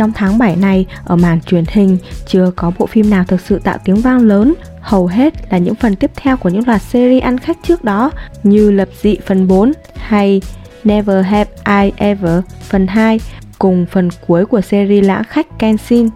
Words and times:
Trong 0.00 0.12
tháng 0.12 0.38
7 0.38 0.56
này, 0.56 0.86
ở 1.04 1.16
màn 1.16 1.40
truyền 1.40 1.64
hình, 1.68 1.98
chưa 2.26 2.52
có 2.56 2.72
bộ 2.78 2.86
phim 2.86 3.10
nào 3.10 3.24
thực 3.28 3.40
sự 3.40 3.58
tạo 3.64 3.78
tiếng 3.84 3.96
vang 3.96 4.22
lớn. 4.22 4.54
Hầu 4.80 5.06
hết 5.06 5.52
là 5.52 5.58
những 5.58 5.74
phần 5.74 5.96
tiếp 5.96 6.10
theo 6.16 6.36
của 6.36 6.48
những 6.48 6.66
loạt 6.66 6.82
series 6.82 7.22
ăn 7.22 7.38
khách 7.38 7.58
trước 7.62 7.84
đó 7.84 8.10
như 8.42 8.70
Lập 8.70 8.88
dị 9.02 9.16
phần 9.26 9.48
4 9.48 9.72
hay 9.96 10.40
Never 10.84 11.24
Have 11.24 11.50
I 11.82 11.92
Ever 11.96 12.42
phần 12.68 12.86
2 12.86 13.20
cùng 13.58 13.86
phần 13.90 14.08
cuối 14.26 14.46
của 14.46 14.60
series 14.60 15.04
lãng 15.04 15.24
khách 15.24 15.58
Kenshin. 15.58 16.08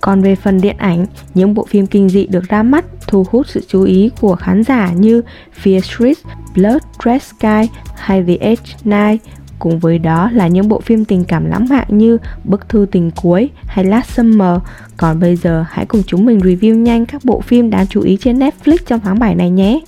Còn 0.00 0.22
về 0.22 0.34
phần 0.34 0.60
điện 0.60 0.76
ảnh, 0.78 1.06
những 1.34 1.54
bộ 1.54 1.66
phim 1.70 1.86
kinh 1.86 2.08
dị 2.08 2.26
được 2.26 2.48
ra 2.48 2.62
mắt 2.62 2.84
thu 3.06 3.26
hút 3.30 3.46
sự 3.48 3.60
chú 3.68 3.82
ý 3.82 4.10
của 4.20 4.36
khán 4.36 4.62
giả 4.62 4.92
như 4.92 5.22
Fear 5.62 5.80
Street, 5.80 6.16
Blood 6.54 6.82
Red 7.04 7.22
Sky 7.22 7.78
hay 7.96 8.24
The 8.26 8.36
Edge 8.40 8.72
Night 8.84 9.22
Cùng 9.58 9.78
với 9.78 9.98
đó 9.98 10.30
là 10.32 10.46
những 10.46 10.68
bộ 10.68 10.80
phim 10.80 11.04
tình 11.04 11.24
cảm 11.24 11.44
lãng 11.44 11.66
mạn 11.68 11.86
như 11.88 12.18
Bức 12.44 12.68
thư 12.68 12.86
tình 12.90 13.10
cuối 13.10 13.50
hay 13.66 13.84
Last 13.84 14.10
Summer. 14.10 14.58
Còn 14.96 15.20
bây 15.20 15.36
giờ 15.36 15.64
hãy 15.68 15.86
cùng 15.86 16.02
chúng 16.06 16.24
mình 16.24 16.38
review 16.38 16.74
nhanh 16.74 17.06
các 17.06 17.24
bộ 17.24 17.40
phim 17.40 17.70
đáng 17.70 17.86
chú 17.86 18.00
ý 18.00 18.18
trên 18.20 18.38
Netflix 18.38 18.76
trong 18.86 19.00
tháng 19.00 19.18
7 19.18 19.34
này 19.34 19.50
nhé. 19.50 19.80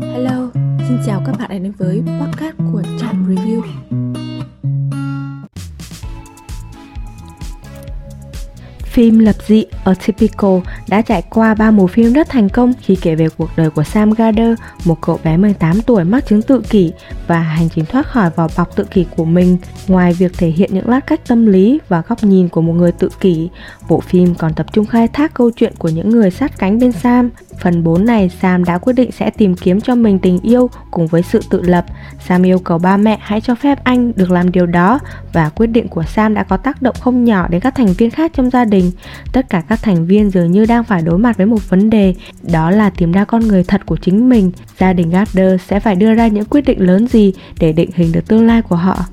Hello, 0.00 0.50
xin 0.88 0.98
chào 1.06 1.22
các 1.26 1.38
bạn 1.38 1.48
đã 1.50 1.58
đến 1.58 1.72
với 1.78 2.02
podcast 2.20 2.56
của 2.72 2.82
Trạm 3.00 3.34
Review. 3.34 4.07
Phim 8.98 9.18
lập 9.18 9.36
dị 9.46 9.64
Atypical 9.84 10.58
đã 10.88 11.02
trải 11.02 11.22
qua 11.30 11.54
ba 11.54 11.70
mùa 11.70 11.86
phim 11.86 12.12
rất 12.12 12.28
thành 12.28 12.48
công 12.48 12.72
khi 12.80 12.96
kể 13.02 13.14
về 13.14 13.28
cuộc 13.28 13.50
đời 13.56 13.70
của 13.70 13.82
Sam 13.82 14.10
Gardner, 14.10 14.58
một 14.84 14.98
cậu 15.00 15.20
bé 15.24 15.36
18 15.36 15.82
tuổi 15.82 16.04
mắc 16.04 16.26
chứng 16.26 16.42
tự 16.42 16.62
kỷ 16.70 16.92
và 17.26 17.38
hành 17.38 17.68
trình 17.74 17.84
thoát 17.84 18.06
khỏi 18.06 18.30
vỏ 18.36 18.48
bọc 18.56 18.76
tự 18.76 18.84
kỷ 18.84 19.06
của 19.16 19.24
mình. 19.24 19.56
Ngoài 19.88 20.12
việc 20.12 20.32
thể 20.38 20.48
hiện 20.48 20.70
những 20.72 20.88
lát 20.88 21.06
cách 21.06 21.20
tâm 21.28 21.46
lý 21.46 21.78
và 21.88 22.02
góc 22.08 22.24
nhìn 22.24 22.48
của 22.48 22.60
một 22.60 22.72
người 22.72 22.92
tự 22.92 23.08
kỷ, 23.20 23.48
bộ 23.88 24.00
phim 24.00 24.34
còn 24.34 24.54
tập 24.54 24.66
trung 24.72 24.86
khai 24.86 25.08
thác 25.08 25.34
câu 25.34 25.50
chuyện 25.50 25.72
của 25.78 25.88
những 25.88 26.10
người 26.10 26.30
sát 26.30 26.58
cánh 26.58 26.78
bên 26.78 26.92
Sam. 26.92 27.30
Phần 27.60 27.84
4 27.84 28.04
này, 28.04 28.28
Sam 28.28 28.64
đã 28.64 28.78
quyết 28.78 28.92
định 28.92 29.12
sẽ 29.12 29.30
tìm 29.30 29.54
kiếm 29.54 29.80
cho 29.80 29.94
mình 29.94 30.18
tình 30.18 30.38
yêu 30.42 30.70
cùng 30.90 31.06
với 31.06 31.22
sự 31.22 31.40
tự 31.50 31.62
lập. 31.62 31.84
Sam 32.26 32.42
yêu 32.42 32.58
cầu 32.58 32.78
ba 32.78 32.96
mẹ 32.96 33.18
hãy 33.20 33.40
cho 33.40 33.54
phép 33.54 33.84
anh 33.84 34.12
được 34.16 34.30
làm 34.30 34.52
điều 34.52 34.66
đó 34.66 34.98
và 35.32 35.48
quyết 35.48 35.66
định 35.66 35.88
của 35.88 36.02
Sam 36.02 36.34
đã 36.34 36.42
có 36.42 36.56
tác 36.56 36.82
động 36.82 36.96
không 37.00 37.24
nhỏ 37.24 37.48
đến 37.48 37.60
các 37.60 37.74
thành 37.74 37.92
viên 37.92 38.10
khác 38.10 38.32
trong 38.34 38.50
gia 38.50 38.64
đình. 38.64 38.90
Tất 39.32 39.48
cả 39.48 39.62
các 39.68 39.82
thành 39.82 40.06
viên 40.06 40.30
dường 40.30 40.52
như 40.52 40.66
đang 40.66 40.84
phải 40.84 41.02
đối 41.02 41.18
mặt 41.18 41.36
với 41.36 41.46
một 41.46 41.70
vấn 41.70 41.90
đề, 41.90 42.14
đó 42.42 42.70
là 42.70 42.90
tìm 42.90 43.12
ra 43.12 43.24
con 43.24 43.48
người 43.48 43.64
thật 43.64 43.86
của 43.86 43.96
chính 43.96 44.28
mình. 44.28 44.52
Gia 44.78 44.92
đình 44.92 45.10
Gardner 45.10 45.60
sẽ 45.68 45.80
phải 45.80 45.94
đưa 45.94 46.14
ra 46.14 46.26
những 46.26 46.44
quyết 46.44 46.64
định 46.66 46.86
lớn 46.86 47.08
gì 47.08 47.32
để 47.60 47.72
định 47.72 47.90
hình 47.94 48.12
được 48.12 48.28
tương 48.28 48.46
lai 48.46 48.62
của 48.62 48.76
họ. 48.76 49.04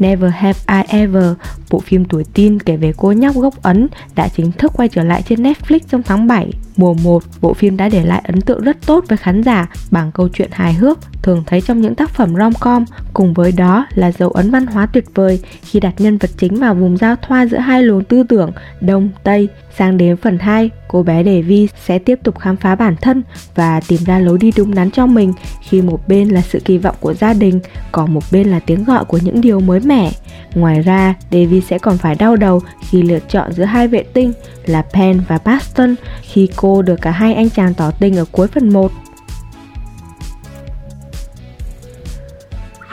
Never 0.00 0.32
Have 0.32 0.58
I 0.68 0.98
Ever, 0.98 1.32
bộ 1.70 1.80
phim 1.80 2.04
tuổi 2.04 2.24
teen 2.34 2.58
kể 2.58 2.76
về 2.76 2.92
cô 2.96 3.12
nhóc 3.12 3.36
gốc 3.36 3.62
Ấn 3.62 3.88
đã 4.14 4.28
chính 4.28 4.52
thức 4.52 4.72
quay 4.74 4.88
trở 4.88 5.04
lại 5.04 5.22
trên 5.28 5.42
Netflix 5.42 5.78
trong 5.90 6.02
tháng 6.02 6.26
7. 6.26 6.52
Mùa 6.76 6.94
1, 6.94 7.22
bộ 7.40 7.54
phim 7.54 7.76
đã 7.76 7.88
để 7.88 8.04
lại 8.04 8.22
ấn 8.24 8.40
tượng 8.40 8.64
rất 8.64 8.76
tốt 8.86 9.04
với 9.08 9.18
khán 9.18 9.42
giả 9.42 9.66
bằng 9.90 10.12
câu 10.12 10.28
chuyện 10.28 10.50
hài 10.52 10.74
hước 10.74 10.98
thường 11.22 11.42
thấy 11.46 11.60
trong 11.60 11.80
những 11.80 11.94
tác 11.94 12.10
phẩm 12.10 12.34
rom-com, 12.34 12.84
cùng 13.12 13.34
với 13.34 13.52
đó 13.52 13.86
là 13.94 14.12
dấu 14.12 14.30
ấn 14.30 14.50
văn 14.50 14.66
hóa 14.66 14.86
tuyệt 14.86 15.04
vời 15.14 15.40
khi 15.62 15.80
đặt 15.80 15.94
nhân 15.98 16.18
vật 16.18 16.30
chính 16.38 16.56
vào 16.56 16.74
vùng 16.74 16.96
giao 16.96 17.16
thoa 17.16 17.46
giữa 17.46 17.58
hai 17.58 17.82
luồng 17.82 18.04
tư 18.04 18.22
tưởng 18.28 18.50
Đông, 18.80 19.10
Tây. 19.24 19.48
Sang 19.78 19.96
đến 19.96 20.16
phần 20.16 20.38
2, 20.38 20.70
cô 20.88 21.02
bé 21.02 21.24
Devi 21.24 21.68
sẽ 21.86 21.98
tiếp 21.98 22.18
tục 22.22 22.38
khám 22.38 22.56
phá 22.56 22.74
bản 22.74 22.96
thân 23.00 23.22
và 23.54 23.80
tìm 23.88 24.00
ra 24.06 24.18
lối 24.18 24.38
đi 24.38 24.52
đúng 24.56 24.74
đắn 24.74 24.90
cho 24.90 25.06
mình 25.06 25.32
khi 25.68 25.82
một 25.82 26.08
bên 26.08 26.28
là 26.28 26.40
sự 26.40 26.60
kỳ 26.64 26.78
vọng 26.78 26.96
của 27.00 27.14
gia 27.14 27.32
đình, 27.32 27.60
còn 27.92 28.14
một 28.14 28.22
bên 28.32 28.50
là 28.50 28.60
tiếng 28.60 28.84
gọi 28.84 29.04
của 29.04 29.18
những 29.22 29.40
điều 29.40 29.60
mới 29.60 29.80
mẻ. 29.80 30.12
Ngoài 30.54 30.80
ra, 30.80 31.14
Devi 31.30 31.60
sẽ 31.60 31.78
còn 31.78 31.98
phải 31.98 32.14
đau 32.14 32.36
đầu 32.36 32.62
khi 32.88 33.02
lựa 33.02 33.18
chọn 33.28 33.52
giữa 33.52 33.64
hai 33.64 33.88
vệ 33.88 34.02
tinh 34.02 34.32
là 34.66 34.82
Pen 34.82 35.20
và 35.28 35.38
Baston 35.44 35.94
khi 36.22 36.48
cô 36.56 36.82
được 36.82 37.00
cả 37.02 37.10
hai 37.10 37.34
anh 37.34 37.50
chàng 37.50 37.74
tỏ 37.74 37.90
tình 37.90 38.16
ở 38.16 38.24
cuối 38.32 38.48
phần 38.48 38.72
1. 38.72 38.92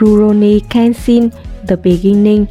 Rurouni 0.00 0.60
Kenshin 0.60 1.28
The 1.68 1.76
Beginning 1.76 2.46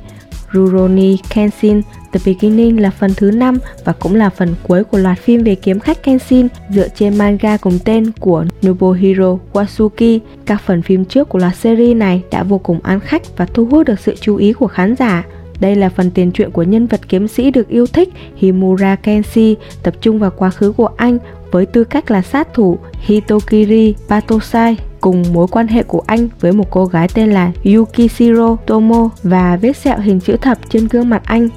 Rurouni 0.53 1.18
Kenshin 1.30 1.81
The 2.12 2.19
Beginning 2.25 2.81
là 2.81 2.90
phần 2.90 3.12
thứ 3.18 3.31
5 3.31 3.59
và 3.85 3.94
cũng 3.94 4.16
là 4.16 4.30
phần 4.30 4.56
cuối 4.63 4.84
của 4.84 4.97
loạt 4.97 5.19
phim 5.19 5.44
về 5.44 5.56
kiếm 5.56 5.80
khách 5.80 6.03
Kenshin 6.03 6.47
dựa 6.69 6.88
trên 6.96 7.18
manga 7.18 7.57
cùng 7.57 7.80
tên 7.86 8.12
của 8.19 8.46
Nobuhiro 8.68 9.38
Watsuki. 9.53 10.19
Các 10.46 10.62
phần 10.66 10.81
phim 10.81 11.06
trước 11.06 11.30
của 11.30 11.40
loạt 11.40 11.56
series 11.56 11.97
này 11.97 12.22
đã 12.31 12.44
vô 12.44 12.57
cùng 12.57 12.80
ăn 12.84 13.00
khách 13.00 13.38
và 13.38 13.46
thu 13.46 13.66
hút 13.66 13.88
được 13.88 14.00
sự 14.00 14.16
chú 14.22 14.36
ý 14.36 14.53
của 14.53 14.68
khán 14.68 14.96
giả. 14.96 15.24
Đây 15.59 15.75
là 15.75 15.90
phần 15.90 16.12
tiền 16.12 16.31
truyện 16.31 16.52
của 16.52 16.63
nhân 16.63 16.88
vật 16.88 17.02
kiếm 17.09 17.28
sĩ 17.28 17.52
được 17.52 17.68
yêu 17.68 17.88
thích 17.88 18.09
Himura 18.36 18.96
Kenshi, 18.96 19.56
tập 19.84 19.94
trung 20.02 20.19
vào 20.19 20.31
quá 20.38 20.50
khứ 20.50 20.72
của 20.72 20.90
anh 20.97 21.18
với 21.52 21.66
tư 21.66 21.84
cách 21.84 22.12
là 22.12 22.22
sát 22.22 22.53
thủ 22.53 22.78
Hitokiri 23.02 23.96
Patosai 24.09 24.78
cùng 25.07 25.23
mối 25.34 25.47
quan 25.47 25.68
hệ 25.68 25.84
của 25.84 26.03
anh 26.07 26.29
với 26.40 26.51
một 26.51 26.66
cô 26.69 26.85
gái 26.85 27.07
tên 27.13 27.31
là 27.31 27.51
Yukishiro 27.63 28.56
Tomo 28.56 29.09
và 29.23 29.57
vết 29.62 29.78
sẹo 29.78 30.00
hình 30.00 30.19
chữ 30.19 30.38
thập 30.38 30.57
trên 30.69 30.88
gương 30.88 31.09
mặt 31.09 31.22
anh. 31.25 31.50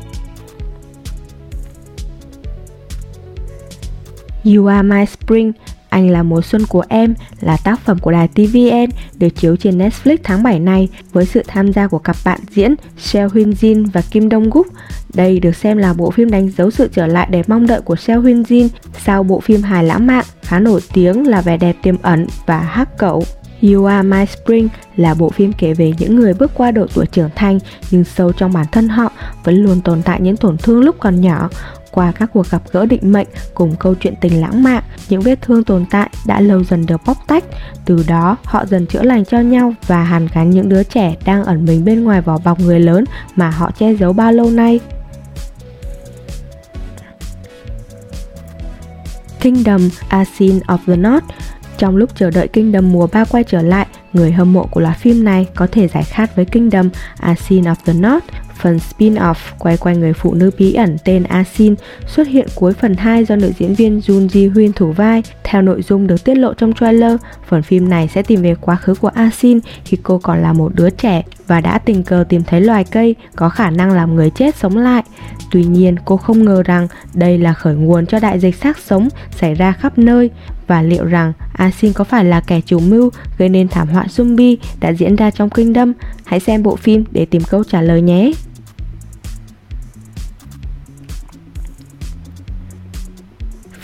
You 4.44 4.66
Are 4.66 4.82
My 4.82 5.06
Spring, 5.06 5.52
anh 5.88 6.10
là 6.10 6.22
mùa 6.22 6.42
xuân 6.42 6.66
của 6.68 6.84
em 6.88 7.14
là 7.40 7.56
tác 7.64 7.80
phẩm 7.80 7.98
của 7.98 8.10
đài 8.10 8.28
TVN 8.28 8.86
được 9.18 9.28
chiếu 9.28 9.56
trên 9.56 9.78
Netflix 9.78 10.16
tháng 10.22 10.42
7 10.42 10.58
này 10.60 10.88
với 11.12 11.26
sự 11.26 11.42
tham 11.46 11.72
gia 11.72 11.86
của 11.86 11.98
cặp 11.98 12.16
bạn 12.24 12.40
diễn 12.50 12.74
Seo 12.98 13.28
Hyun 13.34 13.50
Jin 13.50 13.86
và 13.92 14.02
Kim 14.10 14.30
Dong 14.30 14.50
Guk. 14.50 14.66
Đây 15.14 15.40
được 15.40 15.56
xem 15.56 15.78
là 15.78 15.92
bộ 15.92 16.10
phim 16.10 16.30
đánh 16.30 16.50
dấu 16.50 16.70
sự 16.70 16.88
trở 16.92 17.06
lại 17.06 17.28
đẹp 17.30 17.48
mong 17.48 17.66
đợi 17.66 17.80
của 17.80 17.96
Seo 17.96 18.20
Hyun 18.20 18.42
Jin 18.42 18.68
sau 19.04 19.22
bộ 19.22 19.40
phim 19.40 19.62
hài 19.62 19.84
lãng 19.84 20.06
mạn 20.06 20.24
khá 20.42 20.58
nổi 20.58 20.80
tiếng 20.92 21.26
là 21.26 21.40
vẻ 21.40 21.56
đẹp 21.56 21.76
tiềm 21.82 21.96
ẩn 22.02 22.26
và 22.46 22.58
hắc 22.58 22.98
cậu. 22.98 23.24
You 23.62 23.84
Are 23.84 24.08
My 24.08 24.26
Spring 24.26 24.68
là 24.96 25.14
bộ 25.14 25.30
phim 25.30 25.52
kể 25.52 25.74
về 25.74 25.92
những 25.98 26.16
người 26.16 26.34
bước 26.34 26.50
qua 26.54 26.70
độ 26.70 26.86
tuổi 26.94 27.06
trưởng 27.06 27.30
thành 27.34 27.58
nhưng 27.90 28.04
sâu 28.04 28.32
trong 28.32 28.52
bản 28.52 28.66
thân 28.72 28.88
họ 28.88 29.12
vẫn 29.44 29.54
luôn 29.54 29.80
tồn 29.80 30.02
tại 30.02 30.20
những 30.20 30.36
tổn 30.36 30.58
thương 30.58 30.80
lúc 30.80 30.96
còn 30.98 31.20
nhỏ. 31.20 31.48
Qua 31.90 32.12
các 32.12 32.30
cuộc 32.32 32.50
gặp 32.50 32.62
gỡ 32.72 32.86
định 32.86 33.12
mệnh 33.12 33.26
cùng 33.54 33.76
câu 33.78 33.94
chuyện 33.94 34.14
tình 34.20 34.40
lãng 34.40 34.62
mạn, 34.62 34.82
những 35.08 35.20
vết 35.20 35.42
thương 35.42 35.64
tồn 35.64 35.84
tại 35.90 36.10
đã 36.26 36.40
lâu 36.40 36.64
dần 36.64 36.86
được 36.86 37.00
bóc 37.06 37.16
tách. 37.26 37.44
Từ 37.84 38.04
đó, 38.08 38.36
họ 38.44 38.66
dần 38.66 38.86
chữa 38.86 39.02
lành 39.02 39.24
cho 39.24 39.38
nhau 39.38 39.74
và 39.86 40.04
hàn 40.04 40.28
gắn 40.34 40.50
những 40.50 40.68
đứa 40.68 40.82
trẻ 40.82 41.16
đang 41.24 41.44
ẩn 41.44 41.64
mình 41.64 41.84
bên 41.84 42.04
ngoài 42.04 42.20
vỏ 42.20 42.38
bọc 42.44 42.60
người 42.60 42.80
lớn 42.80 43.04
mà 43.36 43.50
họ 43.50 43.70
che 43.78 43.94
giấu 43.94 44.12
bao 44.12 44.32
lâu 44.32 44.50
nay. 44.50 44.80
Kingdom 49.40 49.88
A 50.08 50.24
Scene 50.24 50.58
of 50.66 50.78
the 50.86 50.96
North 50.96 51.24
trong 51.80 51.96
lúc 51.96 52.10
chờ 52.16 52.30
đợi 52.30 52.48
Kingdom 52.48 52.92
mùa 52.92 53.06
3 53.12 53.24
quay 53.24 53.44
trở 53.44 53.62
lại, 53.62 53.86
người 54.12 54.32
hâm 54.32 54.52
mộ 54.52 54.66
của 54.70 54.80
loạt 54.80 54.96
phim 54.96 55.24
này 55.24 55.46
có 55.54 55.66
thể 55.72 55.88
giải 55.88 56.04
khát 56.04 56.36
với 56.36 56.44
Kingdom 56.44 56.88
A 57.20 57.34
Scene 57.34 57.70
of 57.70 57.74
the 57.84 57.92
North 57.92 58.24
Phần 58.60 58.78
spin-off 58.78 59.34
quay 59.58 59.76
quanh 59.76 60.00
người 60.00 60.12
phụ 60.12 60.34
nữ 60.34 60.50
bí 60.58 60.74
ẩn 60.74 60.96
tên 61.04 61.22
Asin 61.22 61.74
xuất 62.06 62.28
hiện 62.28 62.46
cuối 62.54 62.72
phần 62.72 62.94
2 62.94 63.24
do 63.24 63.36
nữ 63.36 63.52
diễn 63.58 63.74
viên 63.74 63.98
Jun 63.98 64.28
Ji 64.28 64.52
Hyun 64.54 64.72
thủ 64.72 64.92
vai. 64.92 65.22
Theo 65.44 65.62
nội 65.62 65.82
dung 65.82 66.06
được 66.06 66.24
tiết 66.24 66.34
lộ 66.34 66.54
trong 66.54 66.72
trailer, 66.72 67.16
phần 67.48 67.62
phim 67.62 67.88
này 67.88 68.08
sẽ 68.08 68.22
tìm 68.22 68.42
về 68.42 68.54
quá 68.60 68.76
khứ 68.76 68.94
của 68.94 69.08
Asin 69.08 69.58
khi 69.84 69.98
cô 70.02 70.18
còn 70.18 70.42
là 70.42 70.52
một 70.52 70.72
đứa 70.74 70.90
trẻ 70.90 71.22
và 71.46 71.60
đã 71.60 71.78
tình 71.78 72.02
cờ 72.02 72.24
tìm 72.28 72.42
thấy 72.46 72.60
loài 72.60 72.84
cây 72.84 73.14
có 73.36 73.48
khả 73.48 73.70
năng 73.70 73.92
làm 73.92 74.14
người 74.14 74.30
chết 74.30 74.56
sống 74.56 74.76
lại. 74.76 75.02
Tuy 75.50 75.64
nhiên, 75.64 75.96
cô 76.04 76.16
không 76.16 76.44
ngờ 76.44 76.62
rằng 76.62 76.88
đây 77.14 77.38
là 77.38 77.52
khởi 77.52 77.74
nguồn 77.74 78.06
cho 78.06 78.20
đại 78.20 78.38
dịch 78.38 78.54
xác 78.54 78.78
sống 78.78 79.08
xảy 79.30 79.54
ra 79.54 79.72
khắp 79.72 79.98
nơi 79.98 80.30
và 80.66 80.82
liệu 80.82 81.04
rằng 81.04 81.32
Asin 81.52 81.92
có 81.92 82.04
phải 82.04 82.24
là 82.24 82.40
kẻ 82.40 82.60
chủ 82.66 82.80
mưu 82.80 83.10
gây 83.38 83.48
nên 83.48 83.68
thảm 83.68 83.88
họa 83.88 84.04
zombie 84.16 84.56
đã 84.80 84.88
diễn 84.88 85.16
ra 85.16 85.30
trong 85.30 85.50
kinh 85.50 85.72
đâm? 85.72 85.92
Hãy 86.24 86.40
xem 86.40 86.62
bộ 86.62 86.76
phim 86.76 87.04
để 87.10 87.26
tìm 87.26 87.42
câu 87.50 87.64
trả 87.64 87.82
lời 87.82 88.02
nhé! 88.02 88.32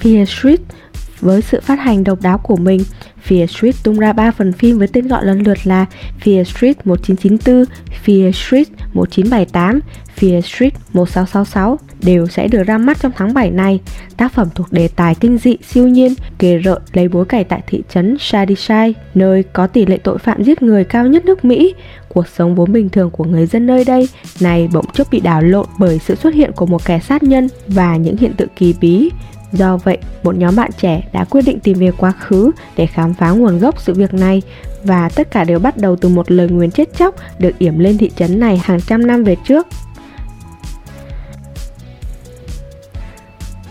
Fear 0.03 0.25
Street 0.25 0.61
với 1.21 1.43
sự 1.43 1.61
phát 1.61 1.81
hành 1.81 2.05
độc 2.05 2.23
đáo 2.23 2.39
của 2.39 2.57
mình, 2.57 2.81
Fear 3.29 3.47
Street 3.47 3.75
tung 3.83 3.99
ra 3.99 4.13
3 4.13 4.31
phần 4.31 4.53
phim 4.53 4.79
với 4.79 4.89
tên 4.89 5.09
gọi 5.09 5.25
lần 5.25 5.43
lượt 5.43 5.59
là 5.67 5.87
Fear 6.25 6.45
Street 6.45 6.87
1994, 6.87 7.65
Fear 8.05 8.33
Street 8.33 8.67
1978, 8.93 9.81
Fear 10.21 10.41
Street 10.41 10.73
1666 10.93 11.79
đều 12.03 12.27
sẽ 12.27 12.49
được 12.49 12.63
ra 12.63 12.79
mắt 12.79 12.99
trong 13.01 13.13
tháng 13.17 13.35
7 13.35 13.51
này. 13.51 13.81
Tác 14.17 14.33
phẩm 14.33 14.49
thuộc 14.55 14.73
đề 14.73 14.89
tài 14.89 15.15
kinh 15.15 15.39
dị 15.39 15.57
siêu 15.69 15.89
nhiên, 15.89 16.15
kề 16.39 16.57
rợn 16.59 16.83
lấy 16.93 17.09
bối 17.09 17.25
cảnh 17.25 17.45
tại 17.49 17.63
thị 17.67 17.83
trấn 17.89 18.17
Shadishai, 18.21 18.95
nơi 19.15 19.43
có 19.43 19.67
tỷ 19.67 19.87
lệ 19.87 19.99
tội 19.99 20.19
phạm 20.19 20.45
giết 20.45 20.63
người 20.63 20.85
cao 20.85 21.07
nhất 21.07 21.25
nước 21.25 21.45
Mỹ. 21.45 21.75
Cuộc 22.09 22.29
sống 22.29 22.55
vốn 22.55 22.73
bình 22.73 22.89
thường 22.89 23.11
của 23.11 23.25
người 23.25 23.47
dân 23.47 23.67
nơi 23.67 23.85
đây 23.85 24.09
này 24.41 24.69
bỗng 24.73 24.87
chốc 24.95 25.07
bị 25.11 25.21
đảo 25.21 25.43
lộn 25.43 25.67
bởi 25.79 25.99
sự 25.99 26.15
xuất 26.15 26.35
hiện 26.35 26.53
của 26.53 26.67
một 26.67 26.85
kẻ 26.85 26.99
sát 26.99 27.23
nhân 27.23 27.49
và 27.67 27.97
những 27.97 28.17
hiện 28.17 28.35
tượng 28.35 28.49
kỳ 28.57 28.75
bí. 28.81 29.11
Do 29.57 29.77
vậy, 29.77 29.99
một 30.23 30.37
nhóm 30.37 30.57
bạn 30.57 30.71
trẻ 30.79 31.03
đã 31.13 31.25
quyết 31.25 31.43
định 31.43 31.61
tìm 31.61 31.79
về 31.79 31.91
quá 31.99 32.13
khứ 32.13 32.51
để 32.77 32.87
khám 32.87 33.15
phá 33.15 33.31
nguồn 33.31 33.59
gốc 33.59 33.81
sự 33.81 33.95
việc 33.95 34.15
này 34.15 34.43
và 34.85 35.09
tất 35.09 35.31
cả 35.31 35.45
đều 35.45 35.59
bắt 35.59 35.77
đầu 35.77 35.97
từ 35.97 36.09
một 36.09 36.31
lời 36.31 36.49
nguyền 36.49 36.71
chết 36.71 36.97
chóc 36.99 37.15
được 37.39 37.59
yểm 37.59 37.79
lên 37.79 37.99
thị 37.99 38.11
trấn 38.17 38.41
này 38.41 38.61
hàng 38.65 38.81
trăm 38.81 39.07
năm 39.07 39.25
về 39.25 39.37
trước. 39.45 39.67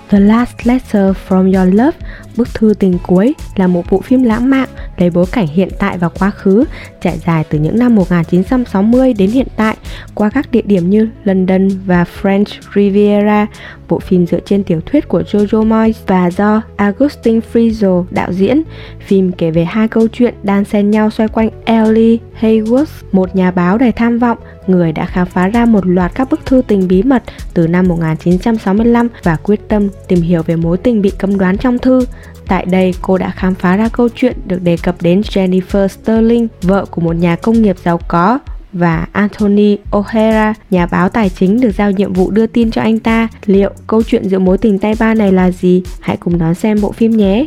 The 0.10 0.20
Last 0.20 0.52
Letter 0.64 1.16
From 1.28 1.58
Your 1.58 1.76
Love, 1.76 1.98
bức 2.38 2.54
thư 2.54 2.74
tình 2.80 2.98
cuối 3.08 3.36
là 3.56 3.68
một 3.68 3.84
bộ 3.92 4.02
phim 4.02 4.24
lãng 4.24 4.50
mạn 4.50 4.70
lấy 4.98 5.10
bối 5.10 5.26
cảnh 5.32 5.48
hiện 5.48 5.70
tại 5.80 5.98
và 5.98 6.10
quá 6.10 6.30
khứ, 6.30 6.66
trải 7.02 7.18
dài 7.26 7.44
từ 7.50 7.60
những 7.60 7.80
năm 7.80 7.96
1960 7.96 9.14
đến 9.14 9.32
hiện 9.32 9.48
tại 9.56 9.78
qua 10.14 10.30
các 10.30 10.52
địa 10.52 10.62
điểm 10.62 10.90
như 10.90 11.10
London 11.24 11.68
và 11.86 12.06
French 12.22 12.46
Riviera. 12.76 13.48
Bộ 13.90 14.00
phim 14.00 14.28
dựa 14.28 14.40
trên 14.46 14.64
tiểu 14.64 14.82
thuyết 14.86 15.08
của 15.08 15.22
Jojo 15.22 15.66
Moyes 15.66 15.98
và 16.08 16.32
do 16.32 16.62
Augustin 16.76 17.40
Frizo 17.54 18.06
đạo 18.12 18.34
diễn. 18.34 18.64
Phim 19.00 19.32
kể 19.32 19.52
về 19.52 19.66
hai 19.66 19.88
câu 19.88 20.08
chuyện 20.08 20.34
đan 20.44 20.66
xen 20.66 20.92
nhau 20.92 21.10
xoay 21.10 21.30
quanh 21.30 21.50
Ellie 21.66 22.18
Haywood, 22.42 22.86
một 23.12 23.36
nhà 23.36 23.52
báo 23.52 23.78
đầy 23.78 23.92
tham 23.92 24.20
vọng, 24.20 24.38
người 24.68 24.92
đã 24.92 25.06
khám 25.06 25.28
phá 25.28 25.48
ra 25.48 25.66
một 25.66 25.86
loạt 25.88 26.12
các 26.16 26.30
bức 26.30 26.46
thư 26.46 26.62
tình 26.68 26.88
bí 26.88 27.04
mật 27.04 27.24
từ 27.54 27.68
năm 27.68 27.88
1965 27.88 29.08
và 29.24 29.36
quyết 29.36 29.68
tâm 29.68 29.90
tìm 30.08 30.22
hiểu 30.22 30.44
về 30.44 30.56
mối 30.56 30.78
tình 30.78 31.02
bị 31.02 31.12
cấm 31.18 31.38
đoán 31.38 31.58
trong 31.58 31.80
thư. 31.80 32.06
Tại 32.48 32.66
đây, 32.66 32.94
cô 33.02 33.18
đã 33.18 33.30
khám 33.30 33.56
phá 33.56 33.78
ra 33.78 33.90
câu 33.90 34.10
chuyện 34.16 34.38
được 34.46 34.64
đề 34.64 34.78
cập 34.78 35.02
đến 35.02 35.22
Jennifer 35.22 35.88
Sterling, 35.88 36.48
vợ 36.62 36.86
của 36.86 37.02
một 37.02 37.16
nhà 37.16 37.36
công 37.36 37.62
nghiệp 37.62 37.76
giàu 37.84 38.00
có 38.08 38.40
và 38.74 39.08
Anthony 39.12 39.78
O'Hara, 39.92 40.54
nhà 40.70 40.86
báo 40.86 41.10
tài 41.10 41.30
chính 41.30 41.62
được 41.62 41.72
giao 41.78 41.92
nhiệm 41.92 42.14
vụ 42.14 42.32
đưa 42.32 42.48
tin 42.48 42.72
cho 42.72 42.82
anh 42.82 43.00
ta. 43.00 43.28
Liệu 43.46 43.70
câu 43.88 44.04
chuyện 44.04 44.30
giữa 44.30 44.40
mối 44.40 44.58
tình 44.58 44.80
tay 44.80 44.94
ba 45.00 45.14
này 45.14 45.32
là 45.32 45.52
gì? 45.52 45.84
Hãy 46.00 46.18
cùng 46.18 46.38
đón 46.38 46.56
xem 46.56 46.82
bộ 46.82 46.92
phim 46.92 47.12
nhé! 47.12 47.46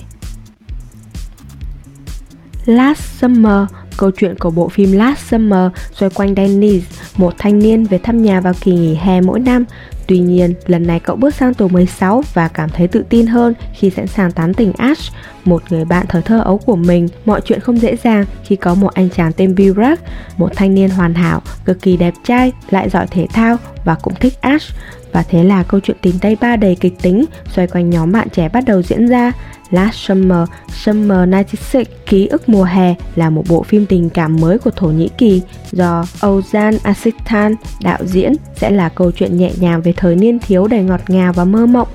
Last 2.66 3.02
Summer 3.20 3.68
Câu 3.98 4.10
chuyện 4.10 4.34
của 4.38 4.50
bộ 4.50 4.68
phim 4.68 4.92
Last 4.92 5.18
Summer 5.18 5.70
xoay 5.92 6.10
quanh 6.14 6.34
Dennis, 6.34 6.84
một 7.16 7.34
thanh 7.38 7.58
niên 7.58 7.84
về 7.84 7.98
thăm 7.98 8.22
nhà 8.22 8.40
vào 8.40 8.52
kỳ 8.60 8.72
nghỉ 8.72 8.94
hè 8.94 9.20
mỗi 9.20 9.40
năm. 9.40 9.64
Tuy 10.08 10.18
nhiên, 10.18 10.54
lần 10.66 10.86
này 10.86 11.00
cậu 11.00 11.16
bước 11.16 11.34
sang 11.34 11.54
tuổi 11.54 11.68
16 11.68 12.22
và 12.34 12.48
cảm 12.48 12.70
thấy 12.70 12.88
tự 12.88 13.04
tin 13.08 13.26
hơn 13.26 13.54
khi 13.74 13.90
sẵn 13.90 14.06
sàng 14.06 14.32
tán 14.32 14.54
tỉnh 14.54 14.72
Ash, 14.72 15.12
một 15.44 15.62
người 15.70 15.84
bạn 15.84 16.06
thời 16.08 16.22
thơ 16.22 16.40
ấu 16.40 16.58
của 16.58 16.76
mình. 16.76 17.08
Mọi 17.24 17.40
chuyện 17.44 17.60
không 17.60 17.80
dễ 17.80 17.96
dàng 17.96 18.24
khi 18.44 18.56
có 18.56 18.74
một 18.74 18.94
anh 18.94 19.08
chàng 19.10 19.32
tên 19.32 19.54
Bill 19.54 19.76
Rack, 19.76 20.02
một 20.36 20.50
thanh 20.56 20.74
niên 20.74 20.90
hoàn 20.90 21.14
hảo, 21.14 21.42
cực 21.64 21.82
kỳ 21.82 21.96
đẹp 21.96 22.14
trai, 22.24 22.52
lại 22.70 22.88
giỏi 22.88 23.06
thể 23.10 23.26
thao 23.32 23.56
và 23.84 23.96
cũng 24.02 24.14
thích 24.14 24.40
Ash. 24.40 24.74
Và 25.12 25.22
thế 25.22 25.44
là 25.44 25.62
câu 25.62 25.80
chuyện 25.80 25.96
tình 26.02 26.18
Tây 26.18 26.36
Ba 26.40 26.56
đầy 26.56 26.74
kịch 26.74 26.94
tính 27.02 27.24
xoay 27.54 27.66
quanh 27.66 27.90
nhóm 27.90 28.12
bạn 28.12 28.28
trẻ 28.28 28.48
bắt 28.48 28.64
đầu 28.66 28.82
diễn 28.82 29.06
ra. 29.06 29.32
Last 29.70 29.94
Summer, 29.94 30.48
Summer 30.68 31.28
96, 31.28 31.82
Ký 32.06 32.26
ức 32.26 32.48
mùa 32.48 32.64
hè 32.64 32.94
là 33.16 33.30
một 33.30 33.44
bộ 33.48 33.62
phim 33.62 33.86
tình 33.86 34.10
cảm 34.10 34.36
mới 34.36 34.58
của 34.58 34.70
Thổ 34.70 34.86
Nhĩ 34.86 35.08
Kỳ 35.18 35.42
do 35.70 36.04
Ozan 36.20 36.78
Asitan 36.82 37.54
đạo 37.82 37.98
diễn 38.04 38.32
sẽ 38.56 38.70
là 38.70 38.88
câu 38.88 39.10
chuyện 39.10 39.36
nhẹ 39.36 39.50
nhàng 39.60 39.82
về 39.82 39.92
thời 39.96 40.16
niên 40.16 40.38
thiếu 40.38 40.66
đầy 40.66 40.82
ngọt 40.82 41.00
ngào 41.08 41.32
và 41.32 41.44
mơ 41.44 41.66
mộng. 41.66 41.88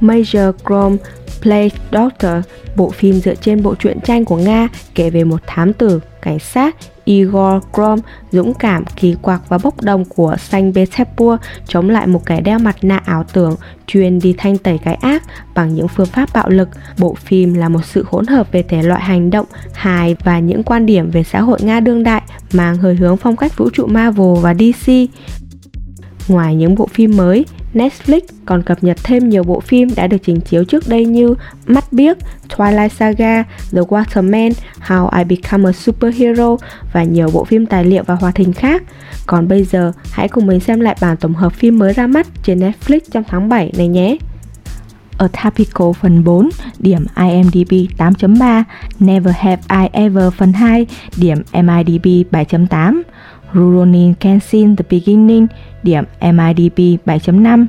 Major 0.00 0.54
Chrome, 0.66 0.96
Play 1.42 1.70
Doctor, 1.92 2.32
bộ 2.76 2.90
phim 2.90 3.14
dựa 3.20 3.34
trên 3.34 3.62
bộ 3.62 3.74
truyện 3.74 4.00
tranh 4.00 4.24
của 4.24 4.36
Nga 4.36 4.68
kể 4.94 5.10
về 5.10 5.24
một 5.24 5.40
thám 5.46 5.72
tử, 5.72 6.00
cảnh 6.22 6.38
sát 6.38 6.76
Igor 7.08 7.62
Krom 7.74 7.98
dũng 8.30 8.54
cảm, 8.54 8.84
kỳ 8.96 9.14
quặc 9.22 9.48
và 9.48 9.58
bốc 9.58 9.82
đồng 9.82 10.04
của 10.04 10.36
Saint 10.38 10.74
Petersburg 10.74 11.36
chống 11.66 11.90
lại 11.90 12.06
một 12.06 12.26
kẻ 12.26 12.40
đeo 12.40 12.58
mặt 12.58 12.76
nạ 12.82 13.00
ảo 13.04 13.24
tưởng 13.32 13.56
chuyên 13.86 14.18
đi 14.18 14.34
thanh 14.38 14.58
tẩy 14.58 14.78
cái 14.78 14.94
ác 14.94 15.22
bằng 15.54 15.74
những 15.74 15.88
phương 15.88 16.06
pháp 16.06 16.28
bạo 16.34 16.48
lực. 16.48 16.68
Bộ 16.98 17.14
phim 17.14 17.54
là 17.54 17.68
một 17.68 17.84
sự 17.84 18.04
hỗn 18.08 18.26
hợp 18.26 18.52
về 18.52 18.62
thể 18.62 18.82
loại 18.82 19.02
hành 19.02 19.30
động, 19.30 19.46
hài 19.72 20.16
và 20.24 20.38
những 20.38 20.62
quan 20.62 20.86
điểm 20.86 21.10
về 21.10 21.24
xã 21.24 21.40
hội 21.40 21.58
Nga 21.62 21.80
đương 21.80 22.02
đại 22.02 22.22
mang 22.52 22.76
hơi 22.76 22.94
hướng 22.94 23.16
phong 23.16 23.36
cách 23.36 23.56
vũ 23.56 23.70
trụ 23.70 23.86
Marvel 23.86 24.40
và 24.40 24.54
DC. 24.54 24.92
Ngoài 26.28 26.54
những 26.54 26.74
bộ 26.74 26.86
phim 26.86 27.16
mới, 27.16 27.44
Netflix 27.74 28.20
còn 28.46 28.62
cập 28.62 28.84
nhật 28.84 28.96
thêm 29.04 29.28
nhiều 29.28 29.42
bộ 29.42 29.60
phim 29.60 29.88
đã 29.96 30.06
được 30.06 30.16
trình 30.22 30.40
chiếu 30.40 30.64
trước 30.64 30.88
đây 30.88 31.06
như 31.06 31.34
Mắt 31.66 31.92
Biếc, 31.92 32.16
Twilight 32.48 32.88
Saga, 32.88 33.42
The 33.72 33.80
Waterman, 33.80 34.52
How 34.86 35.18
I 35.18 35.24
Become 35.24 35.70
a 35.70 35.72
Superhero 35.72 36.56
và 36.92 37.02
nhiều 37.02 37.28
bộ 37.32 37.44
phim 37.44 37.66
tài 37.66 37.84
liệu 37.84 38.02
và 38.06 38.14
hoạt 38.14 38.36
hình 38.36 38.52
khác. 38.52 38.82
Còn 39.26 39.48
bây 39.48 39.64
giờ, 39.64 39.92
hãy 40.10 40.28
cùng 40.28 40.46
mình 40.46 40.60
xem 40.60 40.80
lại 40.80 40.96
bản 41.00 41.16
tổng 41.16 41.34
hợp 41.34 41.52
phim 41.52 41.78
mới 41.78 41.92
ra 41.92 42.06
mắt 42.06 42.26
trên 42.42 42.58
Netflix 42.60 43.00
trong 43.10 43.24
tháng 43.28 43.48
7 43.48 43.72
này 43.76 43.88
nhé. 43.88 44.16
Atypical 45.18 45.88
phần 46.00 46.24
4, 46.24 46.48
điểm 46.78 47.06
IMDb 47.16 47.72
8.3, 47.98 48.64
Never 48.98 49.34
Have 49.36 49.62
I 49.70 49.88
Ever 49.92 50.32
phần 50.32 50.52
2, 50.52 50.86
điểm 51.16 51.38
MIDB 51.52 52.06
7.8, 52.32 53.02
Rurouni 53.54 54.14
Kenshin 54.20 54.76
The 54.76 54.84
Beginning, 54.90 55.46
điểm 55.82 56.04
MIDB 56.20 56.78
7.5. 57.06 57.66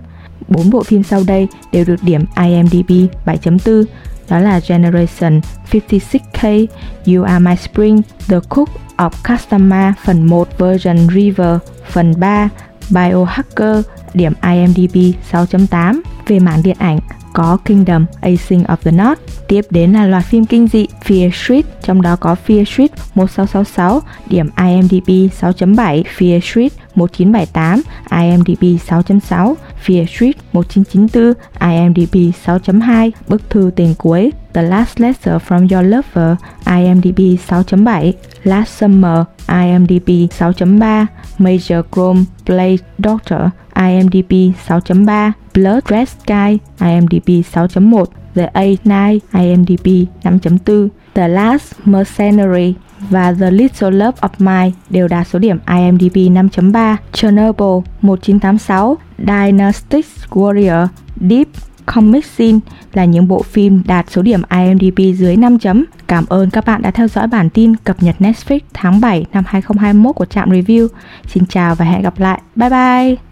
Bốn 0.47 0.69
bộ 0.69 0.83
phim 0.83 1.03
sau 1.03 1.21
đây 1.27 1.47
đều 1.71 1.85
được 1.85 2.03
điểm 2.03 2.25
IMDb 2.35 2.91
7.4, 3.25 3.83
đó 4.29 4.39
là 4.39 4.59
Generation 4.67 5.41
56K, 5.71 6.65
You 7.05 7.23
Are 7.23 7.39
My 7.39 7.55
Spring, 7.55 8.01
The 8.27 8.39
Cook 8.49 8.69
of 8.97 9.09
Customer 9.33 9.93
phần 10.05 10.25
1 10.27 10.57
version 10.57 10.97
River, 11.09 11.57
phần 11.89 12.13
3 12.19 12.49
Biohacker, 12.89 13.85
điểm 14.13 14.33
IMDb 14.41 14.95
6.8. 15.31 16.01
Về 16.27 16.39
mảng 16.39 16.63
điện 16.63 16.75
ảnh, 16.79 16.99
có 17.39 17.57
Kingdom 17.65 18.05
Asing 18.21 18.63
of 18.63 18.75
the 18.83 18.91
North. 18.91 19.21
Tiếp 19.47 19.65
đến 19.69 19.93
là 19.93 20.05
loạt 20.05 20.23
phim 20.25 20.45
kinh 20.45 20.67
dị 20.67 20.85
Fear 21.03 21.31
Street, 21.31 21.65
trong 21.81 22.01
đó 22.01 22.15
có 22.15 22.35
Fear 22.47 22.63
Street 22.63 22.91
1666, 23.15 24.01
điểm 24.27 24.49
IMDb 24.57 25.09
6.7, 25.09 26.03
Fear 26.17 26.39
Street 26.39 26.71
1978, 26.99 27.83
IMDb 28.11 28.79
6.6, 28.79 29.57
Fear 29.77 30.07
Street 30.07 30.37
1994, 30.51 31.35
IMDb 31.59 32.31
6.2, 32.45 33.11
Bức 33.27 33.49
thư 33.49 33.71
tiền 33.75 33.95
cuối 33.97 34.31
The 34.53 34.61
Last 34.61 34.99
Letter 34.99 35.39
from 35.39 35.67
Your 35.69 35.83
Lover, 35.83 36.35
IMDb 36.65 37.37
6.7, 37.37 38.13
Last 38.43 38.83
Summer, 38.83 39.25
IMDb 39.47 40.27
6.3, 40.27 41.05
Major 41.37 41.83
Chrome 41.91 42.25
Play 42.45 42.77
Doctor, 42.97 43.51
IMDb 43.73 44.53
6.3, 44.67 45.31
Blood 45.53 45.91
Red 45.91 46.07
Sky, 46.07 46.59
IMDb 46.79 47.43
6.1, 47.43 48.07
The 48.33 48.51
A9, 48.55 49.21
IMDb 49.33 50.07
5.4, 50.23 50.91
The 51.13 51.27
Last 51.27 51.85
Mercenary 51.85 52.75
và 53.09 53.33
The 53.39 53.51
Little 53.51 53.91
Love 53.91 54.17
of 54.21 54.29
Mine 54.39 54.71
đều 54.89 55.07
đạt 55.07 55.27
số 55.27 55.39
điểm 55.39 55.57
IMDb 55.67 56.15
5.3, 56.15 56.95
Chernobyl 57.13 57.89
1986, 58.01 58.97
Dynastic 59.17 60.05
Warrior, 60.29 60.87
Deep 61.29 61.47
Comic 61.95 62.25
Scene 62.25 62.59
là 62.93 63.05
những 63.05 63.27
bộ 63.27 63.43
phim 63.43 63.81
đạt 63.85 64.05
số 64.09 64.21
điểm 64.21 64.41
IMDb 64.51 64.99
dưới 65.17 65.37
5 65.37 65.59
chấm. 65.59 65.85
Cảm 66.07 66.25
ơn 66.29 66.49
các 66.49 66.65
bạn 66.65 66.81
đã 66.81 66.91
theo 66.91 67.07
dõi 67.07 67.27
bản 67.27 67.49
tin 67.49 67.75
cập 67.75 68.03
nhật 68.03 68.15
Netflix 68.19 68.59
tháng 68.73 69.01
7 69.01 69.25
năm 69.33 69.43
2021 69.47 70.15
của 70.15 70.25
Trạm 70.25 70.49
Review. 70.49 70.87
Xin 71.27 71.45
chào 71.45 71.75
và 71.75 71.85
hẹn 71.85 72.01
gặp 72.01 72.19
lại. 72.19 72.41
Bye 72.55 72.69
bye! 72.69 73.28